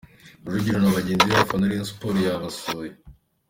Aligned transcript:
Rujugiro 0.43 0.77
na 0.79 0.97
bagenzi 0.97 1.23
be 1.27 1.35
bafana 1.39 1.69
Rayon 1.69 1.87
Sports 1.91 2.21
yabasuye. 2.25 2.91